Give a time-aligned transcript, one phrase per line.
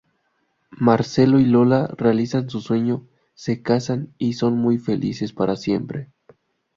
[0.79, 3.05] Marcelo y Lola realizan su sueño,
[3.35, 6.09] se casan y son muy felices para siempre.